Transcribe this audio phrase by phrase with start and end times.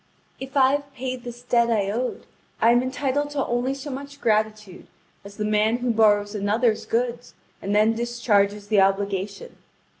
[0.39, 2.25] If I have paid this debt I owed,
[2.59, 4.87] I am entitled to only so much gratitude
[5.23, 9.57] as the man who borrows another's goods and then discharges the obligation.